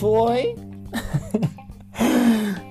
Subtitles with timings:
[0.00, 0.56] foi?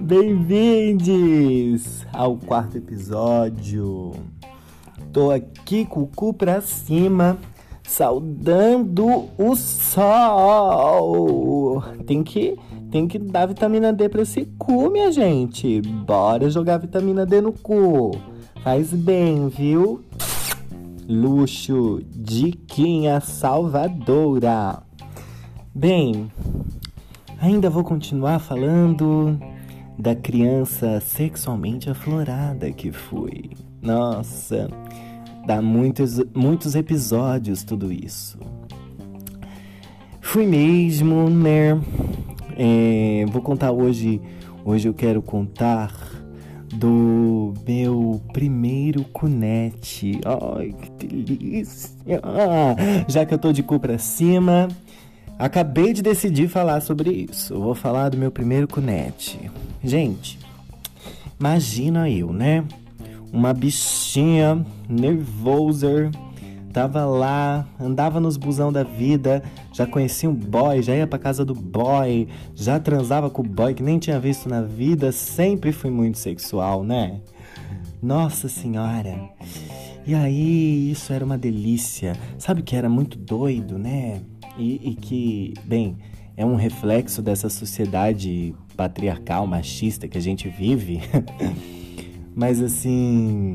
[0.00, 4.12] Bem-vindos ao quarto episódio.
[5.12, 7.36] Tô aqui com o cu pra cima,
[7.82, 10.22] saudando o sol.
[12.06, 12.56] Tem que,
[12.90, 15.82] tem que dar vitamina D pra esse cu, minha gente.
[15.82, 18.12] Bora jogar vitamina D no cu.
[18.62, 20.02] Faz bem, viu?
[21.06, 24.82] Luxo, diquinha salvadora.
[25.74, 26.30] Bem,
[27.40, 29.38] ainda vou continuar falando
[29.98, 33.50] da criança sexualmente aflorada que fui.
[33.80, 34.68] Nossa,
[35.46, 38.38] dá muitos, muitos episódios tudo isso.
[40.20, 41.80] Fui mesmo, né?
[42.56, 44.20] É, vou contar hoje.
[44.64, 45.90] Hoje eu quero contar
[46.74, 50.20] do meu primeiro cunete.
[50.24, 51.96] Ai, que delícia!
[53.08, 54.68] Já que eu tô de cu pra cima,
[55.38, 57.54] acabei de decidir falar sobre isso.
[57.58, 59.50] Vou falar do meu primeiro cunete.
[59.82, 60.38] Gente,
[61.38, 62.64] imagina eu, né?
[63.32, 66.10] Uma bichinha nervosa
[66.72, 71.44] tava lá, andava nos busão da vida, já conhecia um boy, já ia pra casa
[71.44, 75.90] do boy, já transava com o boy que nem tinha visto na vida, sempre fui
[75.90, 77.20] muito sexual, né?
[78.00, 79.28] Nossa senhora.
[80.08, 82.14] E aí, isso era uma delícia.
[82.38, 84.22] Sabe que era muito doido, né?
[84.56, 85.98] E, e que, bem,
[86.34, 91.02] é um reflexo dessa sociedade patriarcal, machista que a gente vive.
[92.34, 93.54] Mas assim,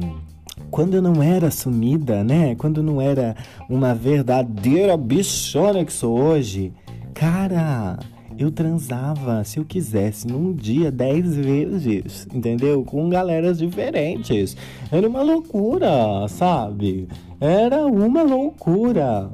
[0.70, 2.54] quando eu não era assumida, né?
[2.54, 3.36] Quando não era
[3.68, 6.72] uma verdadeira bichona que sou hoje,
[7.16, 7.98] cara,
[8.38, 12.84] eu transava, se eu quisesse, num dia, dez vezes, entendeu?
[12.84, 14.56] Com galeras diferentes.
[14.92, 17.08] Era uma loucura, sabe?
[17.40, 19.30] Era uma loucura.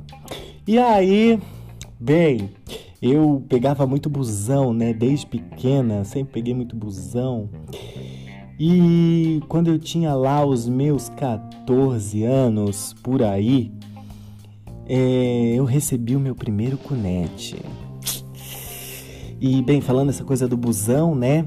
[0.67, 1.39] E aí,
[1.99, 2.49] bem,
[3.01, 4.93] eu pegava muito busão, né?
[4.93, 7.49] Desde pequena, sempre peguei muito busão.
[8.59, 13.71] E quando eu tinha lá os meus 14 anos por aí,
[14.85, 17.55] é, eu recebi o meu primeiro cunete.
[19.41, 21.45] E bem, falando essa coisa do busão, né?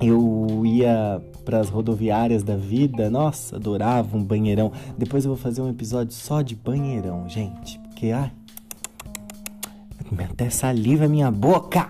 [0.00, 4.70] Eu ia para as rodoviárias da vida, nossa, adorava um banheirão.
[4.96, 8.30] Depois eu vou fazer um episódio só de banheirão, gente, porque ai,
[10.30, 11.88] até saliva minha boca.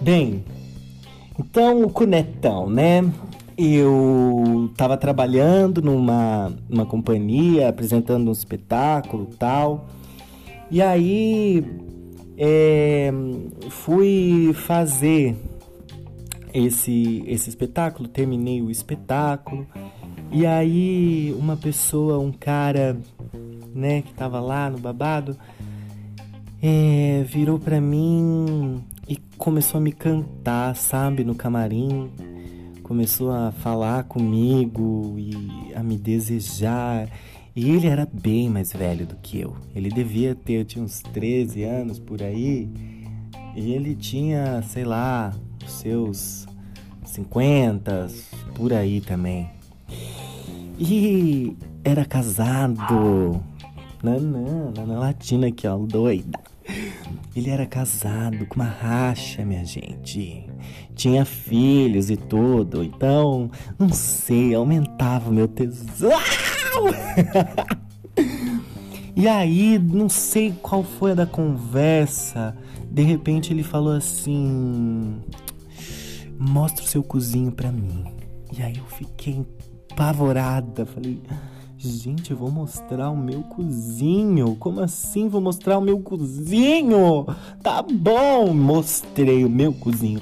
[0.00, 0.44] Bem,
[1.38, 3.04] então, o cunetão, né?
[3.58, 9.86] Eu estava trabalhando numa, numa companhia, apresentando um espetáculo tal.
[10.70, 11.64] E aí
[12.38, 13.10] é,
[13.70, 15.36] fui fazer
[16.52, 19.66] esse, esse espetáculo, terminei o espetáculo.
[20.30, 22.98] E aí uma pessoa, um cara,
[23.74, 25.36] né, que tava lá no babado,
[26.62, 32.10] é, virou para mim e começou a me cantar, sabe, no camarim.
[32.82, 37.08] Começou a falar comigo e a me desejar.
[37.56, 39.56] E ele era bem mais velho do que eu.
[39.74, 42.68] Ele devia ter, eu tinha uns 13 anos por aí.
[43.56, 45.34] E ele tinha, sei lá,
[45.66, 46.46] seus
[47.02, 48.08] 50,
[48.54, 49.48] por aí também.
[50.78, 53.42] E era casado.
[54.02, 56.38] Nanã, nanã latina aqui, ó, doida.
[57.34, 60.44] Ele era casado com uma racha, minha gente.
[60.94, 62.84] Tinha filhos e tudo.
[62.84, 66.10] Então, não sei, aumentava o meu tesão.
[69.16, 72.56] E aí, não sei qual foi a da conversa.
[72.90, 75.20] De repente ele falou assim:
[76.38, 78.04] Mostra o seu cozinho pra mim.
[78.56, 79.44] E aí eu fiquei
[79.90, 80.86] apavorada.
[80.86, 81.20] Falei.
[81.78, 84.56] Gente, eu vou mostrar o meu cozinho.
[84.56, 87.26] Como assim vou mostrar o meu cozinho?
[87.62, 90.20] Tá bom, mostrei o meu cozinho.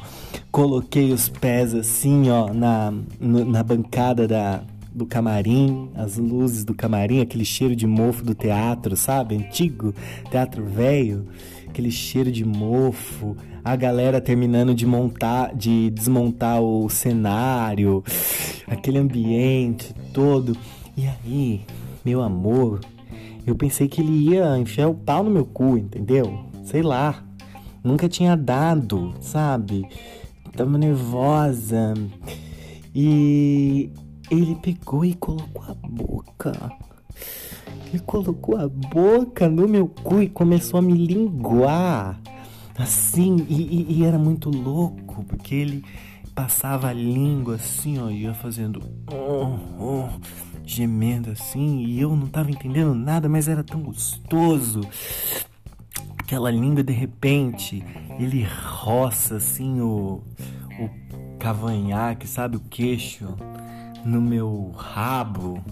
[0.50, 4.62] Coloquei os pés assim, ó, na, na bancada da,
[4.94, 9.34] do camarim, as luzes do camarim, aquele cheiro de mofo do teatro, sabe?
[9.34, 9.92] Antigo,
[10.30, 11.26] teatro velho,
[11.68, 18.04] aquele cheiro de mofo, a galera terminando de montar, de desmontar o cenário,
[18.68, 20.56] aquele ambiente todo.
[20.96, 21.62] E aí,
[22.04, 22.80] meu amor,
[23.46, 26.44] eu pensei que ele ia enfiar o pau no meu cu, entendeu?
[26.64, 27.22] Sei lá.
[27.82, 29.86] Nunca tinha dado, sabe?
[30.56, 31.92] Tava nervosa.
[32.94, 33.90] E
[34.30, 36.52] ele pegou e colocou a boca.
[37.88, 42.20] Ele colocou a boca no meu cu e começou a me linguar.
[42.76, 45.84] Assim, e, e, e era muito louco, porque ele
[46.34, 48.82] passava a língua assim, ó, ia fazendo.
[49.12, 50.08] Oh, oh,
[50.64, 54.80] gemendo assim, e eu não tava entendendo nada, mas era tão gostoso.
[56.18, 57.84] aquela língua de repente
[58.18, 60.22] ele roça assim o,
[60.80, 63.28] o cavanhaque, sabe, o queixo
[64.04, 65.62] no meu rabo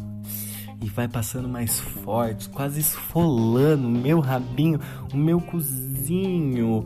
[0.82, 4.80] e vai passando mais forte, quase esfolando o meu rabinho,
[5.12, 6.84] o meu cozinho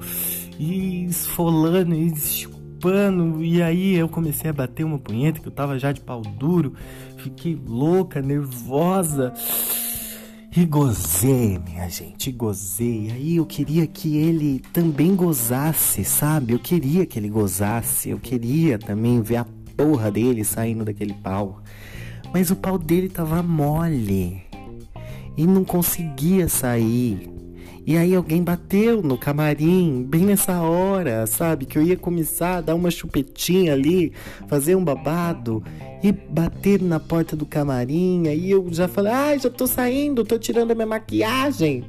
[0.59, 3.43] e esfolando e chupando.
[3.43, 6.75] E aí eu comecei a bater uma punheta que eu tava já de pau duro,
[7.17, 9.33] fiquei louca, nervosa.
[10.55, 13.11] E gozei, minha gente, gozei.
[13.11, 16.55] Aí eu queria que ele também gozasse, sabe?
[16.55, 18.09] Eu queria que ele gozasse.
[18.09, 19.47] Eu queria também ver a
[19.77, 21.63] porra dele saindo daquele pau.
[22.33, 24.43] Mas o pau dele tava mole
[25.37, 27.31] e não conseguia sair.
[27.87, 31.67] E aí alguém bateu no camarim, bem nessa hora, sabe?
[31.67, 34.13] Que eu ia começar a dar uma chupetinha ali,
[34.49, 35.63] fazer um babado
[36.03, 38.27] e bater na porta do camarim.
[38.27, 41.85] Aí eu já falei, ai, já tô saindo, tô tirando a minha maquiagem.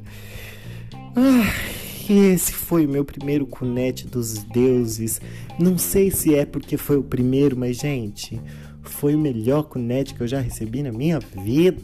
[1.16, 1.77] Ai,
[2.14, 5.20] esse foi o meu primeiro cunete dos deuses.
[5.60, 8.40] Não sei se é porque foi o primeiro, mas gente,
[8.82, 11.82] foi o melhor cunete que eu já recebi na minha vida.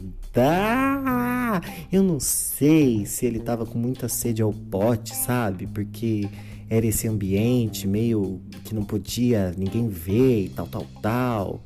[1.92, 5.66] Eu não sei se ele tava com muita sede ao pote, sabe?
[5.66, 6.28] Porque
[6.68, 11.62] era esse ambiente meio que não podia ninguém ver e tal, tal, tal.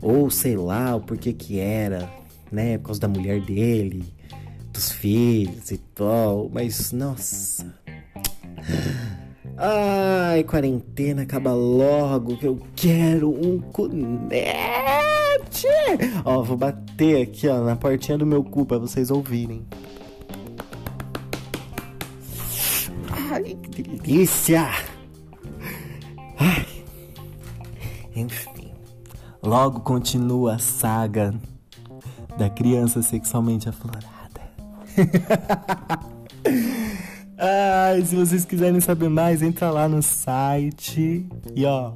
[0.00, 2.12] Ou sei lá o porquê que era,
[2.50, 2.76] né?
[2.78, 4.04] Por causa da mulher dele,
[4.72, 6.50] dos filhos e tal.
[6.52, 7.81] Mas, nossa.
[9.56, 14.22] Ai, quarentena, acaba logo que eu quero um cunete.
[16.24, 19.64] Ó, vou bater aqui, ó, na portinha do meu cu pra vocês ouvirem.
[23.30, 24.68] Ai, que delícia!
[26.38, 26.66] Ai.
[28.14, 28.72] Enfim,
[29.42, 31.34] logo continua a saga
[32.36, 34.10] da criança sexualmente aflorada.
[37.44, 41.94] Ai, se vocês quiserem saber mais, entra lá no site e ó,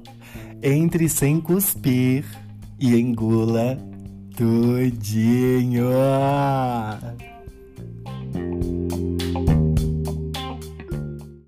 [0.60, 2.24] entre sem cuspir
[2.80, 3.78] e engula
[4.36, 5.86] tudinho.